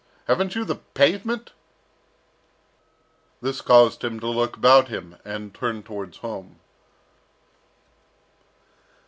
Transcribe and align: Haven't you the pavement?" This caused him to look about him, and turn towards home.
Haven't 0.25 0.55
you 0.55 0.65
the 0.65 0.77
pavement?" 0.77 1.51
This 3.39 3.61
caused 3.61 4.03
him 4.03 4.19
to 4.21 4.27
look 4.27 4.57
about 4.57 4.87
him, 4.87 5.15
and 5.23 5.53
turn 5.53 5.83
towards 5.83 6.17
home. 6.25 6.59